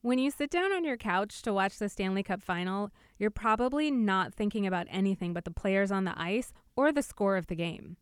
[0.00, 3.90] When you sit down on your couch to watch the Stanley Cup final, you're probably
[3.90, 7.56] not thinking about anything but the players on the ice or the score of the
[7.56, 7.96] game.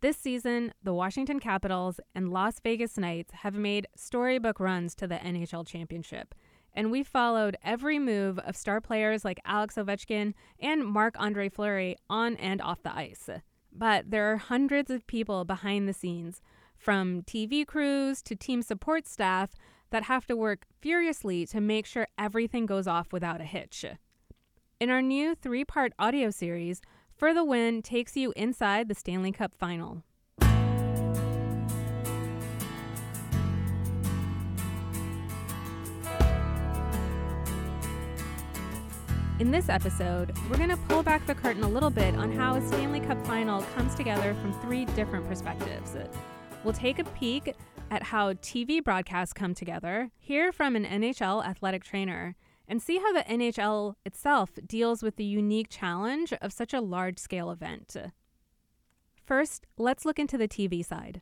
[0.00, 5.16] This season, the Washington Capitals and Las Vegas Knights have made storybook runs to the
[5.16, 6.34] NHL championship,
[6.72, 11.96] and we followed every move of star players like Alex Ovechkin and Marc Andre Fleury
[12.08, 13.28] on and off the ice.
[13.70, 16.40] But there are hundreds of people behind the scenes,
[16.78, 19.50] from TV crews to team support staff,
[19.90, 23.84] that have to work furiously to make sure everything goes off without a hitch.
[24.78, 26.82] In our new three part audio series,
[27.14, 30.02] For the Win takes you inside the Stanley Cup final.
[39.38, 42.54] In this episode, we're going to pull back the curtain a little bit on how
[42.54, 45.94] a Stanley Cup final comes together from three different perspectives.
[46.64, 47.54] We'll take a peek
[47.90, 52.34] at how TV broadcasts come together, hear from an NHL athletic trainer,
[52.68, 57.18] and see how the NHL itself deals with the unique challenge of such a large
[57.18, 57.96] scale event.
[59.24, 61.20] First, let's look into the TV side.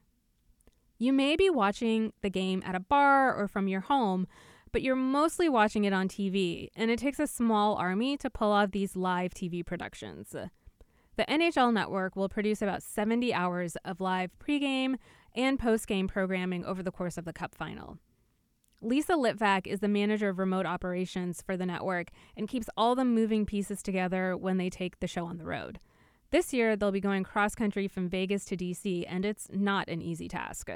[0.99, 4.27] You may be watching the game at a bar or from your home,
[4.73, 8.53] but you're mostly watching it on TV, and it takes a small army to pull
[8.53, 10.35] off these live TV productions.
[11.17, 14.97] The NHL network will produce about 70 hours of live pregame
[15.35, 17.99] and post-game programming over the course of the Cup final.
[18.81, 23.05] Lisa Litvak is the manager of remote operations for the network and keeps all the
[23.05, 25.79] moving pieces together when they take the show on the road.
[26.31, 30.03] This year, they'll be going cross country from Vegas to DC, and it's not an
[30.03, 30.69] easy task.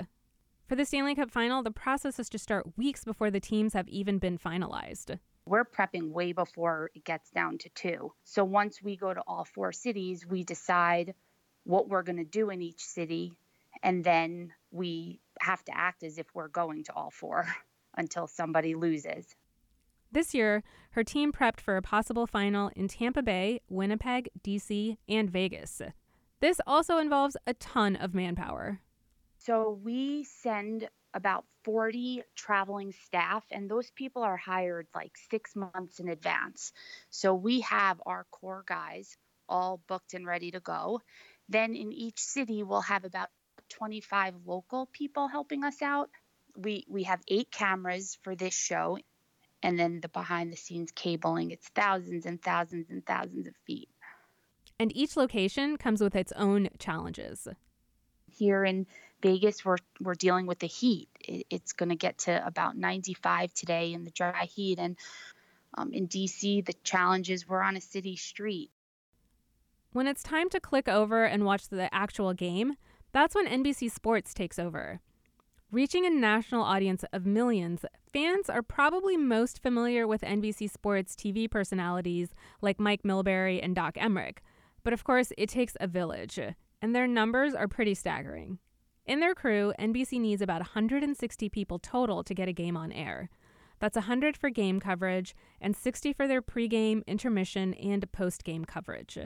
[0.69, 3.89] For the Stanley Cup final, the process is to start weeks before the teams have
[3.89, 5.19] even been finalized.
[5.49, 8.13] We're prepping way before it gets down to two.
[8.25, 11.15] So once we go to all four cities, we decide
[11.65, 13.33] what we're going to do in each city,
[13.83, 17.47] and then we have to act as if we're going to all four
[17.97, 19.35] until somebody loses.
[20.13, 25.31] This year, her team prepped for a possible final in Tampa Bay, Winnipeg, DC, and
[25.31, 25.81] Vegas.
[26.41, 28.81] This also involves a ton of manpower.
[29.49, 36.01] So we send about 40 traveling staff, and those people are hired like six months
[36.01, 36.71] in advance.
[37.09, 39.17] So we have our core guys
[39.49, 41.01] all booked and ready to go.
[41.49, 43.31] Then in each city, we'll have about
[43.71, 46.11] 25 local people helping us out.
[46.55, 48.99] We we have eight cameras for this show,
[49.63, 51.53] and then the behind the scenes cabling.
[51.53, 53.89] It's thousands and thousands and thousands of feet.
[54.79, 57.49] And each location comes with its own challenges.
[58.31, 58.87] Here in
[59.23, 61.09] Vegas, we're we're dealing with the heat.
[61.21, 64.97] It, it's going to get to about 95 today in the dry heat, and
[65.75, 68.71] um, in DC, the challenges we're on a city street.
[69.93, 72.75] When it's time to click over and watch the actual game,
[73.13, 75.01] that's when NBC Sports takes over.
[75.71, 81.51] Reaching a national audience of millions, fans are probably most familiar with NBC Sports TV
[81.51, 82.31] personalities
[82.63, 84.39] like Mike Milbury and Doc Emrick.
[84.83, 86.39] But of course, it takes a village,
[86.81, 88.59] and their numbers are pretty staggering.
[89.09, 93.31] In their crew, NBC needs about 160 people total to get a game on air.
[93.79, 99.19] That's 100 for game coverage and 60 for their pregame, intermission, and postgame coverage.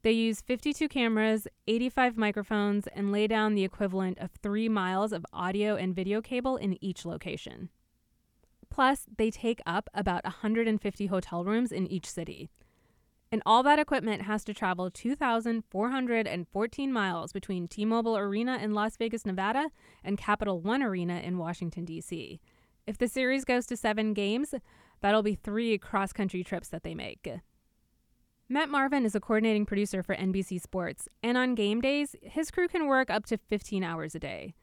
[0.00, 5.26] They use 52 cameras, 85 microphones, and lay down the equivalent of three miles of
[5.34, 7.68] audio and video cable in each location.
[8.70, 12.48] Plus, they take up about 150 hotel rooms in each city.
[13.32, 18.96] And all that equipment has to travel 2,414 miles between T Mobile Arena in Las
[18.96, 19.70] Vegas, Nevada,
[20.02, 22.40] and Capital One Arena in Washington, D.C.
[22.88, 24.52] If the series goes to seven games,
[25.00, 27.30] that'll be three cross country trips that they make.
[28.48, 32.66] Matt Marvin is a coordinating producer for NBC Sports, and on game days, his crew
[32.66, 34.54] can work up to 15 hours a day.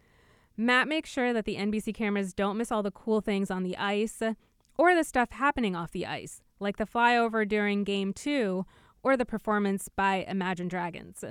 [0.58, 3.78] Matt makes sure that the NBC cameras don't miss all the cool things on the
[3.78, 4.22] ice
[4.78, 8.66] or the stuff happening off the ice like the flyover during Game 2
[9.04, 11.24] or the performance by Imagine Dragons.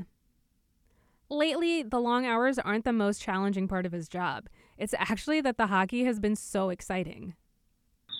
[1.28, 4.48] Lately, the long hours aren't the most challenging part of his job.
[4.78, 7.34] It's actually that the hockey has been so exciting.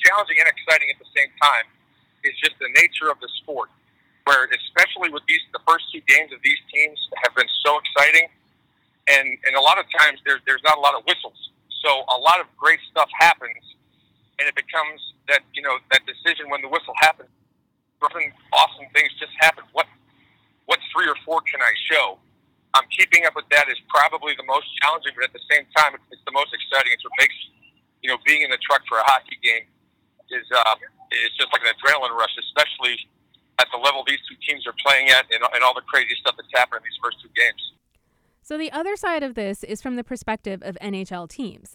[0.05, 1.67] Challenging and exciting at the same time
[2.25, 3.71] is just the nature of the sport,
[4.25, 8.27] where especially with these the first two games of these teams have been so exciting,
[9.09, 11.39] and and a lot of times there, there's not a lot of whistles,
[11.87, 13.63] so a lot of great stuff happens,
[14.39, 17.31] and it becomes that you know that decision when the whistle happens.
[18.03, 19.65] Certain awesome things just happen.
[19.73, 19.87] What
[20.67, 22.19] what three or four can I show?
[22.75, 25.97] Um, keeping up with that is probably the most challenging, but at the same time,
[25.97, 26.93] it's, it's the most exciting.
[26.93, 27.37] It's what makes
[28.03, 29.65] you know being in the truck for a hockey game
[30.31, 30.77] is uh,
[31.11, 33.01] is just like an adrenaline rush, especially
[33.59, 36.35] at the level these two teams are playing at, and, and all the crazy stuff
[36.37, 37.73] that's happened in these first two games.
[38.43, 41.75] So the other side of this is from the perspective of NHL teams.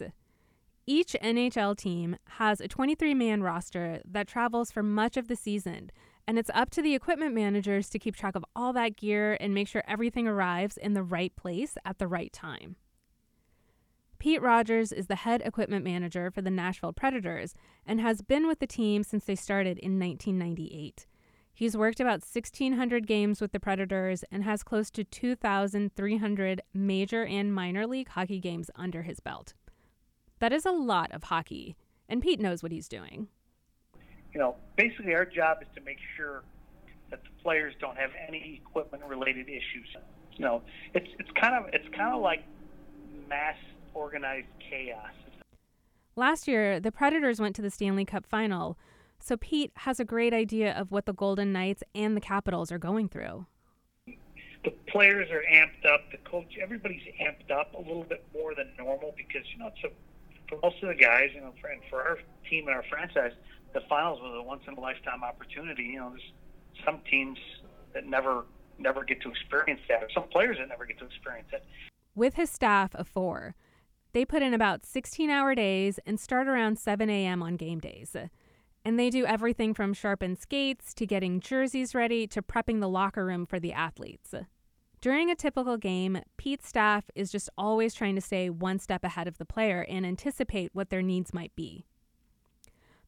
[0.86, 5.90] Each NHL team has a 23 man roster that travels for much of the season,
[6.26, 9.54] and it's up to the equipment managers to keep track of all that gear and
[9.54, 12.74] make sure everything arrives in the right place at the right time.
[14.18, 17.54] Pete Rogers is the head equipment manager for the Nashville Predators
[17.86, 21.06] and has been with the team since they started in 1998.
[21.54, 27.54] He's worked about 1,600 games with the Predators and has close to 2,300 major and
[27.54, 29.54] minor league hockey games under his belt.
[30.42, 31.76] That is a lot of hockey,
[32.08, 33.28] and Pete knows what he's doing.
[34.34, 36.42] You know, basically, our job is to make sure
[37.10, 39.86] that the players don't have any equipment-related issues.
[40.32, 40.62] You know,
[40.94, 42.42] it's it's kind of it's kind of like
[43.28, 43.54] mass
[43.94, 45.12] organized chaos.
[46.16, 48.76] Last year, the Predators went to the Stanley Cup final,
[49.20, 52.78] so Pete has a great idea of what the Golden Knights and the Capitals are
[52.78, 53.46] going through.
[54.64, 56.00] The players are amped up.
[56.10, 59.84] The coach, everybody's amped up a little bit more than normal because you know it's
[59.84, 60.11] a,
[60.52, 62.18] for most of the guys, you know, for, and for our
[62.48, 63.32] team and our franchise,
[63.72, 65.84] the finals was a once in a lifetime opportunity.
[65.84, 66.32] You know, there's
[66.84, 67.38] some teams
[67.94, 68.44] that never
[68.78, 71.64] never get to experience that, or some players that never get to experience it.
[72.14, 73.54] With his staff of four,
[74.12, 77.42] they put in about 16 hour days and start around 7 a.m.
[77.42, 78.16] on game days.
[78.84, 83.24] And they do everything from sharpen skates to getting jerseys ready to prepping the locker
[83.24, 84.34] room for the athletes.
[85.02, 89.26] During a typical game, Pete's staff is just always trying to stay one step ahead
[89.26, 91.86] of the player and anticipate what their needs might be.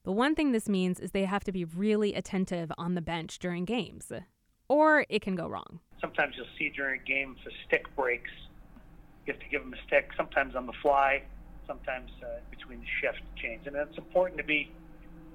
[0.03, 3.39] The one thing this means is they have to be really attentive on the bench
[3.39, 4.11] during games,
[4.67, 5.79] or it can go wrong.
[6.01, 8.29] Sometimes you'll see during a game the stick breaks
[9.25, 11.23] you have to give them a stick, sometimes on the fly,
[11.65, 13.65] sometimes uh, between the shift change.
[13.67, 14.69] And it's important to be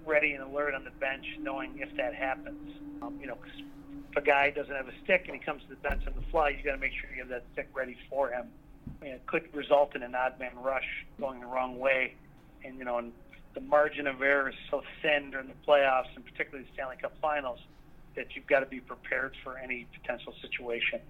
[0.06, 2.70] ready and alert on the bench, knowing if that happens.
[3.02, 3.38] Um, you know,
[4.10, 6.26] if a guy doesn't have a stick and he comes to the bench on the
[6.30, 8.48] fly, you got to make sure you have that stick ready for him.
[9.00, 12.14] I mean, it could result in an odd man rush going the wrong way,
[12.64, 13.12] and you know, and
[13.54, 17.12] the margin of error is so thin during the playoffs, and particularly the Stanley Cup
[17.20, 17.60] Finals,
[18.16, 21.00] that you've got to be prepared for any potential situation.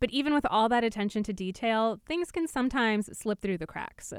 [0.00, 4.12] But even with all that attention to detail, things can sometimes slip through the cracks.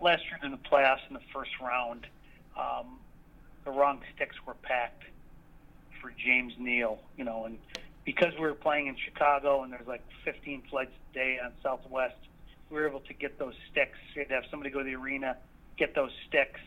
[0.00, 2.06] Last year in the playoffs in the first round,
[2.58, 2.98] um,
[3.64, 5.04] the wrong sticks were packed
[6.00, 7.58] for James Neal, you know, and
[8.04, 12.16] because we were playing in Chicago and there's like 15 flights a day on Southwest,
[12.70, 13.98] we were able to get those sticks.
[14.14, 15.36] We had to have somebody go to the arena,
[15.76, 16.60] get those sticks,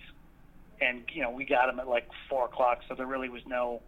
[0.80, 3.82] and you know we got them at like four o'clock, so there really was no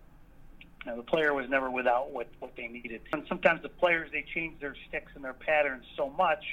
[0.86, 3.02] you know, the player was never without what, what they needed.
[3.14, 6.44] And sometimes the players, they change their sticks and their patterns so much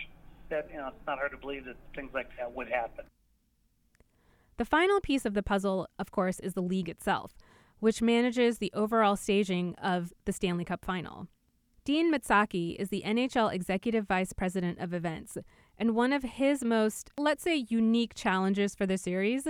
[0.51, 3.05] that, you know, it's not hard to believe that things like that would happen.
[4.57, 7.35] The final piece of the puzzle, of course, is the league itself,
[7.81, 11.27] which manages the overall staging of the Stanley Cup final.
[11.85, 15.37] Dean Matsuzaki is the NHL Executive Vice President of Events,
[15.79, 19.49] and one of his most, let's say, unique challenges for the series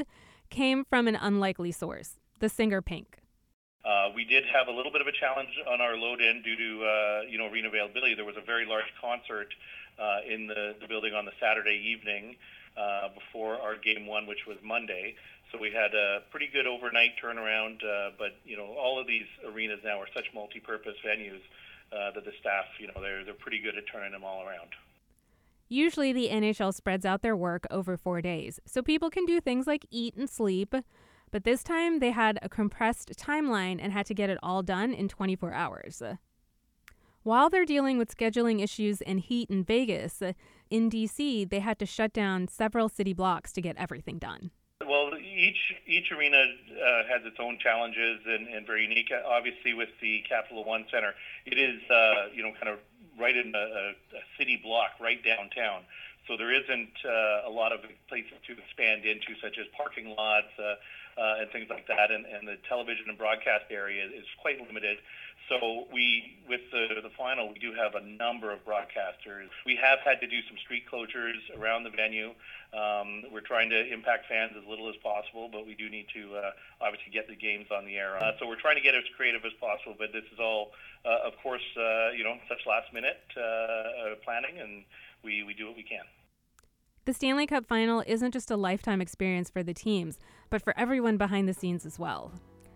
[0.49, 3.20] came from an unlikely source the singer Pink.
[3.85, 6.57] Uh, we did have a little bit of a challenge on our load in due
[6.57, 8.15] to uh, you know arena availability.
[8.15, 9.49] There was a very large concert
[9.99, 12.37] uh, in the, the building on the Saturday evening
[12.77, 15.17] uh, before our game one, which was Monday.
[15.51, 17.83] So we had a pretty good overnight turnaround.
[17.83, 21.41] Uh, but you know all of these arenas now are such multi-purpose venues
[21.93, 24.71] uh, that the staff you know they're they're pretty good at turning them all around.
[25.73, 29.67] Usually, the NHL spreads out their work over four days, so people can do things
[29.67, 30.75] like eat and sleep
[31.31, 34.93] but this time they had a compressed timeline and had to get it all done
[34.93, 36.03] in 24 hours.
[37.23, 40.23] While they're dealing with scheduling issues and heat in Vegas,
[40.71, 44.51] in DC, they had to shut down several city blocks to get everything done.
[44.87, 49.13] Well, each each arena uh, has its own challenges and, and very unique.
[49.13, 51.13] Obviously, with the Capital One Center,
[51.45, 52.79] it is uh, you know kind of
[53.19, 53.93] right in a, a
[54.39, 55.83] city block, right downtown.
[56.27, 60.49] So there isn't uh, a lot of places to expand into, such as parking lots
[60.59, 60.77] uh,
[61.19, 62.11] uh, and things like that.
[62.11, 64.99] And, and the television and broadcast area is quite limited.
[65.49, 69.51] So we, with the, the final, we do have a number of broadcasters.
[69.67, 72.31] We have had to do some street closures around the venue.
[72.71, 76.37] Um, we're trying to impact fans as little as possible, but we do need to
[76.37, 76.51] uh,
[76.81, 78.17] obviously get the games on the air.
[78.17, 79.97] Uh, so we're trying to get as creative as possible.
[79.99, 80.71] But this is all,
[81.05, 84.85] uh, of course, uh, you know, such last minute uh, uh, planning and
[85.25, 86.07] we, we do what we can.
[87.07, 90.19] The Stanley Cup final isn't just a lifetime experience for the teams,
[90.51, 92.31] but for everyone behind the scenes as well.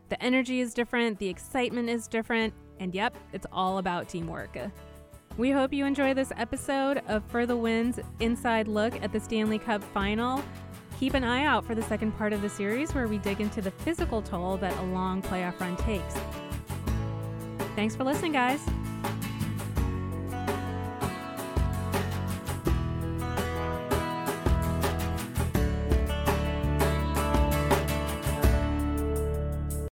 [0.08, 4.56] The energy is different, the excitement is different, and yep, it's all about teamwork.
[5.36, 9.58] We hope you enjoy this episode of For the Win's Inside Look at the Stanley
[9.58, 10.42] Cup final.
[10.98, 13.60] Keep an eye out for the second part of the series where we dig into
[13.60, 16.14] the physical toll that a long playoff run takes.
[17.76, 18.60] Thanks for listening, guys.